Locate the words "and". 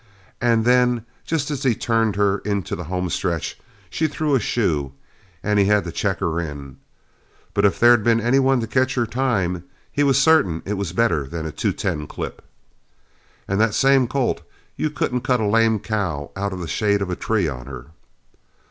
0.41-0.65, 5.43-5.59, 13.47-13.61